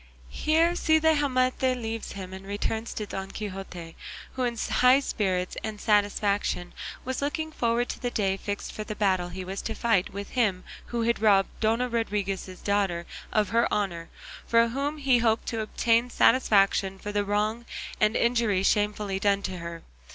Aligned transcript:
Here 0.29 0.75
Cide 0.75 1.03
Hamete 1.03 1.79
leaves 1.79 2.13
him, 2.13 2.33
and 2.33 2.43
returns 2.43 2.91
to 2.95 3.05
Don 3.05 3.29
Quixote, 3.29 3.95
who 4.33 4.43
in 4.43 4.57
high 4.57 4.99
spirits 4.99 5.57
and 5.63 5.79
satisfaction 5.79 6.73
was 7.05 7.21
looking 7.21 7.51
forward 7.51 7.87
to 7.89 7.99
the 8.01 8.09
day 8.09 8.35
fixed 8.35 8.71
for 8.73 8.83
the 8.83 8.95
battle 8.95 9.29
he 9.29 9.45
was 9.45 9.61
to 9.61 9.75
fight 9.75 10.11
with 10.11 10.31
him 10.31 10.63
who 10.87 11.03
had 11.03 11.21
robbed 11.21 11.49
Dona 11.59 11.87
Rodriguez's 11.87 12.61
daughter 12.61 13.05
of 13.31 13.49
her 13.49 13.71
honour, 13.71 14.09
for 14.47 14.69
whom 14.69 14.97
he 14.97 15.19
hoped 15.19 15.47
to 15.49 15.61
obtain 15.61 16.09
satisfaction 16.09 16.97
for 16.97 17.11
the 17.11 17.23
wrong 17.23 17.67
and 17.99 18.15
injury 18.15 18.63
shamefully 18.63 19.19
done 19.19 19.43
to 19.43 19.57
her. 19.59 19.83